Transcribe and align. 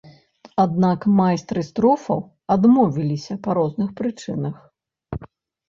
Аднак 0.63 1.05
майстры 1.19 1.61
строфаў 1.67 2.19
адмовіліся 2.57 3.39
па 3.47 3.59
розных 3.61 3.89
прычынах. 4.03 4.55